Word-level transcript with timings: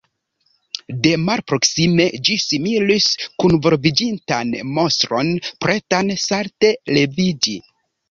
De 1.07 1.11
malproksime 1.25 2.07
ĝi 2.29 2.39
similis 2.45 3.11
kunvolviĝintan 3.45 4.57
monstron, 4.81 5.33
pretan 5.67 6.15
salte 6.29 6.77
leviĝi. 6.99 7.61